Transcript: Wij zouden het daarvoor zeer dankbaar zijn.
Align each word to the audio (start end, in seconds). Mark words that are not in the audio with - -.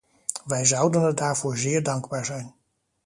Wij 0.45 0.65
zouden 0.65 1.01
het 1.01 1.17
daarvoor 1.17 1.57
zeer 1.57 1.83
dankbaar 1.83 2.25
zijn. 2.25 2.55